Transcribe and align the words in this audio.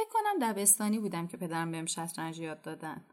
فکر 0.00 0.08
کنم 0.08 0.52
دبستانی 0.52 0.98
بودم 0.98 1.26
که 1.26 1.36
پدرم 1.36 1.70
بهم 1.70 1.86
شطرنج 1.86 2.38
یاد 2.38 2.62
دادن. 2.62 3.04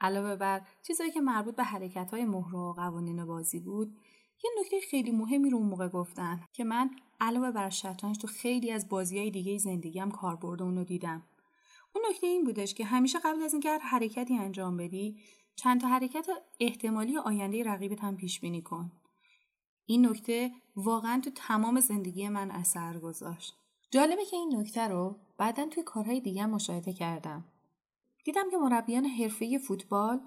علاوه 0.00 0.36
بر 0.36 0.62
چیزایی 0.82 1.10
که 1.10 1.20
مربوط 1.20 1.56
به 1.56 1.64
حرکت 1.64 2.10
های 2.10 2.24
مهره 2.24 2.58
و 2.58 2.72
قوانین 2.72 3.24
بازی 3.24 3.60
بود 3.60 3.98
یه 4.44 4.50
نکته 4.60 4.76
خیلی 4.90 5.10
مهمی 5.10 5.50
رو 5.50 5.58
اون 5.58 5.66
موقع 5.66 5.88
گفتن 5.88 6.44
که 6.52 6.64
من 6.64 6.90
علاوه 7.20 7.50
بر 7.50 7.70
شطرنج 7.70 8.18
تو 8.18 8.26
خیلی 8.26 8.72
از 8.72 8.88
بازی 8.88 9.18
های 9.18 9.30
دیگه 9.30 9.58
زندگیم 9.58 10.10
کاربرد 10.10 10.62
اونو 10.62 10.84
دیدم. 10.84 11.22
اون 11.94 12.04
نکته 12.10 12.26
این 12.26 12.44
بودش 12.44 12.74
که 12.74 12.84
همیشه 12.84 13.18
قبل 13.18 13.42
از 13.42 13.52
اینکه 13.52 13.70
هر 13.70 13.78
حرکتی 13.78 14.36
انجام 14.36 14.76
بدی 14.76 15.20
چند 15.56 15.80
تا 15.80 15.88
حرکت 15.88 16.26
احتمالی 16.60 17.18
آینده 17.18 17.64
رقیبت 17.64 18.00
هم 18.00 18.16
پیش 18.16 18.40
بینی 18.40 18.62
کن. 18.62 18.92
این 19.86 20.06
نکته 20.06 20.50
واقعا 20.76 21.20
تو 21.24 21.30
تمام 21.30 21.80
زندگی 21.80 22.28
من 22.28 22.50
اثر 22.50 22.98
گذاشت. 22.98 23.56
جالبه 23.90 24.24
که 24.24 24.36
این 24.36 24.56
نکته 24.56 24.88
رو 24.88 25.16
بعدا 25.38 25.66
توی 25.66 25.82
کارهای 25.82 26.20
دیگه 26.20 26.46
مشاهده 26.46 26.92
کردم. 26.92 27.44
دیدم 28.24 28.50
که 28.50 28.56
مربیان 28.56 29.04
حرفه 29.04 29.58
فوتبال 29.58 30.20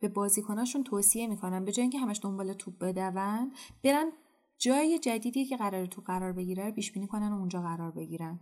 به 0.00 0.08
بازیکناشون 0.08 0.84
توصیه 0.84 1.26
می‌کنن 1.26 1.64
به 1.64 1.72
جای 1.72 1.82
اینکه 1.82 1.98
همش 1.98 2.20
دنبال 2.22 2.52
توپ 2.52 2.78
بدون 2.78 3.52
برن 3.84 4.12
جای 4.58 4.98
جدیدی 4.98 5.44
که 5.44 5.56
قرار 5.56 5.86
تو 5.86 6.02
قرار 6.02 6.32
بگیره 6.32 6.64
رو 6.64 6.72
پیش 6.72 6.92
بینی 6.92 7.06
کنن 7.06 7.32
و 7.32 7.36
اونجا 7.36 7.62
قرار 7.62 7.90
بگیرن. 7.90 8.40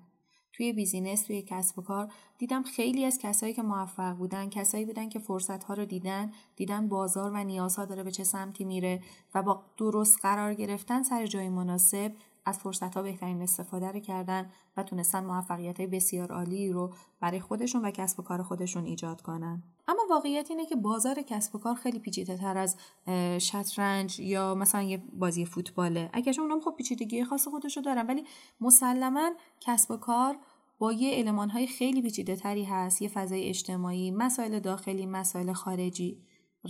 توی 0.52 0.72
بیزینس 0.72 1.22
توی 1.22 1.42
کسب 1.42 1.78
و 1.78 1.82
کار 1.82 2.12
دیدم 2.38 2.62
خیلی 2.62 3.04
از 3.04 3.18
کسایی 3.18 3.54
که 3.54 3.62
موفق 3.62 4.16
بودن 4.16 4.48
کسایی 4.48 4.84
بودن 4.84 5.08
که 5.08 5.18
فرصت 5.18 5.64
ها 5.64 5.74
رو 5.74 5.84
دیدن 5.84 6.32
دیدن 6.56 6.88
بازار 6.88 7.30
و 7.34 7.44
نیازها 7.44 7.84
داره 7.84 8.02
به 8.02 8.10
چه 8.10 8.24
سمتی 8.24 8.64
میره 8.64 9.02
و 9.34 9.42
با 9.42 9.64
درست 9.76 10.18
قرار 10.22 10.54
گرفتن 10.54 11.02
سر 11.02 11.26
جای 11.26 11.48
مناسب 11.48 12.12
از 12.46 12.58
فرصت 12.58 12.94
ها 12.94 13.02
بهترین 13.02 13.42
استفاده 13.42 13.92
رو 13.92 14.00
کردن 14.00 14.50
و 14.76 14.82
تونستن 14.82 15.24
موفقیت 15.24 15.80
بسیار 15.80 16.32
عالی 16.32 16.72
رو 16.72 16.94
برای 17.20 17.40
خودشون 17.40 17.84
و 17.84 17.90
کسب 17.90 18.20
و 18.20 18.22
کار 18.22 18.42
خودشون 18.42 18.84
ایجاد 18.84 19.22
کنن. 19.22 19.62
اما 19.88 20.02
واقعیت 20.10 20.50
اینه 20.50 20.66
که 20.66 20.76
بازار 20.76 21.22
کسب 21.22 21.56
و 21.56 21.58
کار 21.58 21.74
خیلی 21.74 21.98
پیچیده 21.98 22.36
تر 22.36 22.58
از 22.58 22.76
شطرنج 23.38 24.20
یا 24.20 24.54
مثلا 24.54 24.82
یه 24.82 25.02
بازی 25.12 25.44
فوتباله. 25.44 26.10
اگرچه 26.12 26.42
اونم 26.42 26.60
خب 26.60 26.74
پیچیدگی 26.76 27.24
خاص 27.24 27.48
خودشو 27.48 27.80
دارن 27.80 28.06
ولی 28.06 28.24
مسلما 28.60 29.30
کسب 29.60 29.90
و 29.90 29.96
کار 29.96 30.36
با 30.78 30.92
یه 30.92 31.14
علمان 31.14 31.50
های 31.50 31.66
خیلی 31.66 32.02
پیچیده 32.02 32.36
تری 32.36 32.64
هست. 32.64 33.02
یه 33.02 33.08
فضای 33.08 33.48
اجتماعی 33.48 34.10
مسائل 34.10 34.60
داخلی 34.60 35.06
مسائل 35.06 35.52
خارجی. 35.52 36.22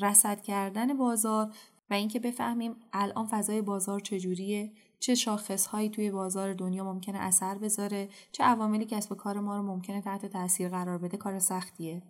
رصد 0.03 0.43
کردن 0.43 0.97
بازار 0.97 1.53
و 1.91 1.95
اینکه 1.95 2.19
بفهمیم 2.19 2.77
الان 2.93 3.27
فضای 3.27 3.63
بازار 3.63 4.01
چجوریه 4.01 4.73
چه 4.99 5.15
شاخصهایی 5.15 5.91
توی 5.91 6.11
بازار 6.11 6.55
دنیا 6.55 6.85
ممکنه 6.85 7.19
اثر 7.19 7.59
بذاره 7.59 8.09
چه 8.33 8.45
عواملی 8.45 8.85
کسب 8.85 9.17
کار 9.17 9.41
ما 9.41 9.57
رو 9.57 9.63
ممکنه 9.63 10.01
تحت 10.01 10.27
تاثیر 10.27 10.69
قرار 10.69 10.99
بده 10.99 11.17
کار 11.17 11.39
سختیه 11.39 12.03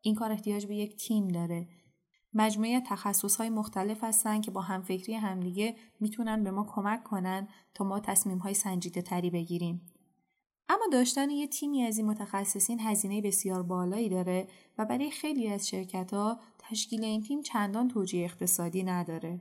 این 0.00 0.14
کار 0.14 0.32
احتیاج 0.32 0.66
به 0.66 0.74
یک 0.76 0.96
تیم 0.96 1.28
داره 1.28 1.68
مجموعه 2.34 2.80
تخصص 2.80 3.36
های 3.36 3.50
مختلف 3.50 4.04
هستن 4.04 4.40
که 4.40 4.50
با 4.50 4.60
همفکری 4.60 5.14
همدیگه 5.14 5.76
می‌تونن 6.00 6.44
به 6.44 6.50
ما 6.50 6.64
کمک 6.64 7.04
کنن 7.04 7.48
تا 7.74 7.84
ما 7.84 8.00
تصمیم 8.00 8.38
های 8.38 8.54
سنجیده 8.54 9.02
تری 9.02 9.30
بگیریم. 9.30 9.95
اما 10.68 10.86
داشتن 10.92 11.30
یه 11.30 11.46
تیمی 11.46 11.82
از 11.82 11.98
این 11.98 12.06
متخصصین 12.06 12.80
هزینه 12.80 13.20
بسیار 13.20 13.62
بالایی 13.62 14.08
داره 14.08 14.48
و 14.78 14.84
برای 14.84 15.10
خیلی 15.10 15.48
از 15.48 15.68
شرکت 15.68 16.14
ها 16.14 16.40
تشکیل 16.58 17.04
این 17.04 17.22
تیم 17.22 17.42
چندان 17.42 17.88
توجیه 17.88 18.24
اقتصادی 18.24 18.82
نداره. 18.82 19.40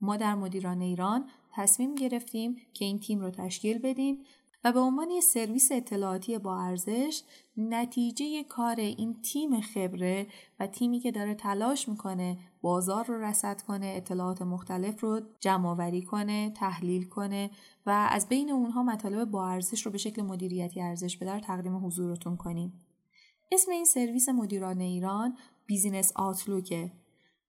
ما 0.00 0.16
در 0.16 0.34
مدیران 0.34 0.80
ایران 0.80 1.28
تصمیم 1.52 1.94
گرفتیم 1.94 2.56
که 2.74 2.84
این 2.84 3.00
تیم 3.00 3.20
رو 3.20 3.30
تشکیل 3.30 3.78
بدیم 3.78 4.24
و 4.64 4.72
به 4.72 4.80
عنوان 4.80 5.10
یه 5.10 5.20
سرویس 5.20 5.72
اطلاعاتی 5.72 6.38
با 6.38 6.62
ارزش 6.62 7.22
نتیجه 7.56 8.44
کار 8.44 8.76
این 8.76 9.22
تیم 9.22 9.60
خبره 9.60 10.26
و 10.60 10.66
تیمی 10.66 11.00
که 11.00 11.10
داره 11.10 11.34
تلاش 11.34 11.88
می‌کنه 11.88 12.38
بازار 12.62 13.04
رو 13.04 13.24
رسد 13.24 13.62
کنه 13.62 13.92
اطلاعات 13.96 14.42
مختلف 14.42 15.00
رو 15.00 15.20
جمع 15.40 16.00
کنه 16.00 16.50
تحلیل 16.50 17.08
کنه 17.08 17.50
و 17.86 18.08
از 18.10 18.28
بین 18.28 18.50
اونها 18.50 18.82
مطالب 18.82 19.30
با 19.30 19.48
ارزش 19.48 19.86
رو 19.86 19.92
به 19.92 19.98
شکل 19.98 20.22
مدیریتی 20.22 20.80
ارزش 20.80 21.16
به 21.16 21.26
در 21.26 21.40
تقدیم 21.40 21.86
حضورتون 21.86 22.36
کنیم. 22.36 22.72
اسم 23.52 23.70
این 23.70 23.84
سرویس 23.84 24.28
مدیران 24.28 24.80
ایران 24.80 25.36
Business 25.66 26.12
Outlook 26.16 26.83
ه 26.83 26.92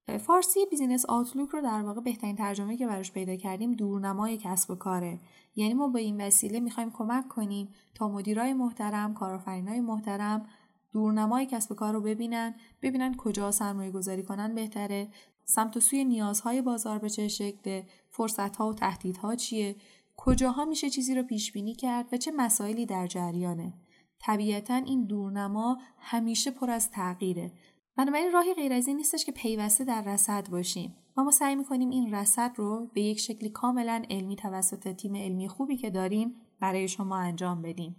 فارسی 0.08 0.60
Business 0.72 1.06
Outlook 1.10 1.50
رو 1.50 1.62
در 1.62 1.82
واقع 1.82 2.02
بهترین 2.02 2.36
ترجمه 2.36 2.78
که 2.78 2.88
براش 2.88 3.12
پیدا 3.12 3.36
کردیم 3.36 3.74
دورنمای 3.74 4.38
کسب 4.38 4.72
و 4.72 4.76
کاره. 4.76 5.20
یعنی 5.56 5.74
ما 5.74 5.88
با 5.88 6.00
این 6.00 6.22
وسیله 6.22 6.60
می‌خوایم 6.60 6.92
کمک 6.92 7.28
کنیم 7.28 7.70
تا 7.96 8.08
مدیرای 8.08 8.54
محترم 8.54 9.14
کارآفرینای 9.14 9.80
محترم 9.80 10.46
دورنمای 10.92 11.46
کسب 11.46 11.72
و 11.72 11.76
کار 11.76 11.94
رو 11.94 12.02
ببینن 12.02 12.56
ببینن 12.82 13.16
کجا 13.18 13.52
سرمایه 13.52 13.92
گذاری 13.92 14.24
کنن 14.24 14.56
بهتره 14.56 15.08
سمت 15.46 15.78
و 15.78 15.80
سوی 15.80 16.06
نیازهای 16.06 16.62
بازار 16.62 17.00
به 17.00 17.10
چه 17.10 17.28
شکله 17.28 17.86
فرصتها 18.10 18.70
و 18.70 18.74
تهدیدها 18.74 19.36
چیه 19.36 19.76
کجاها 20.18 20.66
میشه 20.66 20.90
چیزی 20.90 21.16
رو 21.16 21.24
پیش 21.24 21.52
بینی 21.52 21.76
کرد 21.76 22.14
و 22.14 22.18
چه 22.18 22.32
مسائلی 22.32 22.86
در 22.86 23.08
جریانه. 23.08 23.74
طبیعتا 24.20 24.76
این 24.76 25.06
دورنما 25.06 25.78
همیشه 26.00 26.52
پر 26.52 26.70
از 26.70 26.92
تغییره. 26.92 27.52
بنابراین 27.98 28.32
راهی 28.32 28.54
غیر 28.54 28.74
از 28.74 28.88
این 28.88 28.98
نیستش 28.98 29.26
که 29.26 29.32
پیوسته 29.32 29.84
در 29.84 30.02
رصد 30.02 30.50
باشیم. 30.50 30.96
و 31.18 31.24
ما 31.24 31.32
سعی 31.32 31.56
می‌کنیم 31.56 31.90
این 31.90 32.14
رصد 32.14 32.52
رو 32.56 32.90
به 32.94 33.02
یک 33.02 33.20
شکلی 33.20 33.50
کاملا 33.50 34.04
علمی 34.10 34.36
توسط 34.36 34.96
تیم 34.96 35.16
علمی 35.16 35.48
خوبی 35.48 35.78
که 35.78 35.90
داریم 35.90 36.36
برای 36.60 36.88
شما 36.88 37.18
انجام 37.18 37.62
بدیم. 37.62 37.96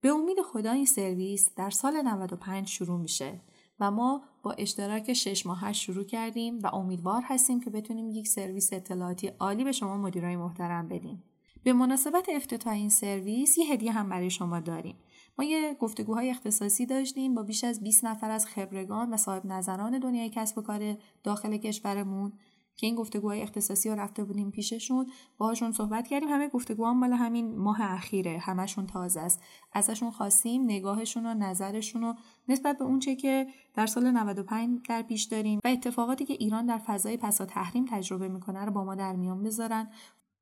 به 0.00 0.08
امید 0.08 0.40
خدا 0.42 0.72
این 0.72 0.84
سرویس 0.84 1.54
در 1.56 1.70
سال 1.70 2.02
95 2.02 2.68
شروع 2.68 3.00
میشه 3.00 3.40
و 3.80 3.90
ما 3.90 4.22
با 4.42 4.52
اشتراک 4.52 5.12
6 5.12 5.46
ماه 5.46 5.72
شروع 5.72 6.04
کردیم 6.04 6.58
و 6.58 6.66
امیدوار 6.74 7.22
هستیم 7.24 7.60
که 7.60 7.70
بتونیم 7.70 8.10
یک 8.10 8.28
سرویس 8.28 8.72
اطلاعاتی 8.72 9.26
عالی 9.28 9.64
به 9.64 9.72
شما 9.72 9.96
مدیرای 9.96 10.36
محترم 10.36 10.88
بدیم. 10.88 11.22
به 11.64 11.72
مناسبت 11.72 12.28
افتتاح 12.28 12.72
این 12.72 12.88
سرویس 12.88 13.58
یه 13.58 13.72
هدیه 13.72 13.92
هم 13.92 14.08
برای 14.08 14.30
شما 14.30 14.60
داریم. 14.60 14.96
ما 15.38 15.44
یه 15.44 15.76
گفتگوهای 15.80 16.30
اختصاصی 16.30 16.86
داشتیم 16.86 17.34
با 17.34 17.42
بیش 17.42 17.64
از 17.64 17.82
20 17.82 18.04
نفر 18.04 18.30
از 18.30 18.46
خبرگان 18.46 19.14
و 19.14 19.16
صاحب 19.16 19.46
نظران 19.46 19.98
دنیای 19.98 20.30
کسب 20.30 20.58
و 20.58 20.62
کار 20.62 20.96
داخل 21.24 21.56
کشورمون 21.56 22.32
که 22.76 22.86
این 22.86 22.96
گفتگوهای 22.96 23.42
اختصاصی 23.42 23.88
رو 23.88 23.94
رفته 23.94 24.24
بودیم 24.24 24.50
پیششون 24.50 25.06
باهاشون 25.38 25.72
صحبت 25.72 26.08
کردیم. 26.08 26.28
همه 26.28 26.48
گفتگوها 26.48 26.94
مال 26.94 27.12
همین 27.12 27.56
ماه 27.56 27.78
اخیره. 27.80 28.38
همشون 28.38 28.86
تازه 28.86 29.20
است. 29.20 29.42
ازشون 29.72 30.10
خواستیم 30.10 30.64
نگاهشون 30.64 31.26
و 31.26 31.34
نظرشون 31.34 32.02
رو 32.02 32.14
نسبت 32.48 32.78
به 32.78 32.84
اونچه 32.84 33.16
که 33.16 33.46
در 33.74 33.86
سال 33.86 34.10
95 34.10 34.80
در 34.88 35.02
پیش 35.02 35.24
داریم 35.24 35.60
و 35.64 35.68
اتفاقاتی 35.68 36.24
که 36.24 36.34
ایران 36.34 36.66
در 36.66 36.78
فضای 36.78 37.16
پسا 37.16 37.46
تحریم 37.46 37.84
تجربه 37.90 38.28
می‌کنه 38.28 38.64
رو 38.64 38.72
با 38.72 38.84
ما 38.84 38.94
در 38.94 39.16
میان 39.16 39.42
بذارن. 39.42 39.90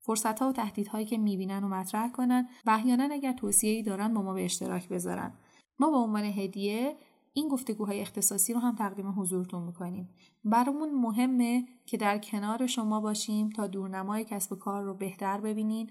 فرصت 0.07 0.39
ها 0.43 0.49
و 0.49 0.53
تهدیدهایی 0.53 1.07
که 1.07 1.19
می‌بینن 1.19 1.65
و 1.65 1.69
مطرح 1.69 2.13
کنن 2.13 2.49
و 2.67 2.71
احیانا 2.71 3.09
اگر 3.13 3.33
توصیه‌ای 3.33 3.83
دارن 3.83 4.15
با 4.15 4.23
ما 4.23 4.35
به 4.35 4.45
اشتراک 4.45 4.89
بذارن. 4.89 5.33
ما 5.79 5.91
به 5.91 5.97
عنوان 5.97 6.25
هدیه 6.25 6.97
این 7.33 7.49
گفتگوهای 7.49 8.01
اختصاصی 8.01 8.53
رو 8.53 8.61
هم 8.61 8.75
تقدیم 8.75 9.21
حضورتون 9.21 9.63
می‌کنیم. 9.63 10.09
برامون 10.45 10.95
مهمه 10.95 11.67
که 11.87 11.97
در 11.97 12.19
کنار 12.19 12.67
شما 12.67 13.01
باشیم 13.01 13.51
تا 13.51 13.67
دورنمای 13.67 14.25
کسب 14.25 14.53
و 14.53 14.57
کار 14.57 14.83
رو 14.83 14.95
بهتر 14.95 15.41
ببینین 15.41 15.91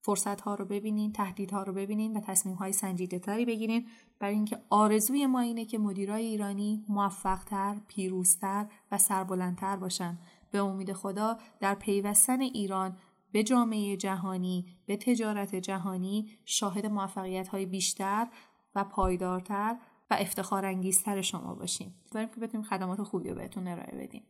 فرصت 0.00 0.40
ها 0.40 0.54
رو 0.54 0.64
ببینین 0.64 1.12
تهدیدها 1.12 1.62
رو 1.62 1.72
ببینین 1.72 2.16
و 2.16 2.20
تصمیم 2.20 2.54
های 2.54 2.72
سنجیده 2.72 3.18
تری 3.18 3.44
بگیرین. 3.44 3.86
برای 4.18 4.34
اینکه 4.34 4.62
آرزوی 4.70 5.26
ما 5.26 5.40
اینه 5.40 5.64
که 5.64 5.78
مدیرای 5.78 6.26
ایرانی 6.26 6.84
موفقتر، 6.88 7.76
پیروزتر 7.88 8.66
و 8.92 8.98
سربلندتر 8.98 9.76
باشن. 9.76 10.18
به 10.50 10.58
امید 10.58 10.92
خدا 10.92 11.38
در 11.60 11.74
پیوستن 11.74 12.40
ایران 12.40 12.96
به 13.34 13.42
جامعه 13.42 13.96
جهانی 13.96 14.66
به 14.86 14.96
تجارت 14.96 15.54
جهانی 15.54 16.30
شاهد 16.44 16.86
موفقیت 16.86 17.48
های 17.48 17.66
بیشتر 17.66 18.28
و 18.74 18.84
پایدارتر 18.84 19.76
و 20.10 20.16
افتخار 20.20 20.64
انگیزتر 20.64 21.22
شما 21.22 21.54
باشیم. 21.54 21.94
داریم 22.10 22.28
که 22.28 22.40
بتونیم 22.40 22.66
خدمات 22.66 23.02
خوبی 23.02 23.28
رو 23.28 23.34
بهتون 23.34 23.68
ارائه 23.68 23.96
بدیم. 23.96 24.22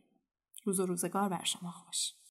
روز 0.63 0.79
و 0.79 0.85
روزگار 0.85 1.29
بر 1.29 1.43
شما 1.43 1.71
خوش. 1.71 2.13